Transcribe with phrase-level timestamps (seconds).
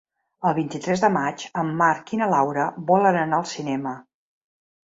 [0.51, 3.97] El vint-i-tres de maig en Marc i na Laura volen anar al cinema.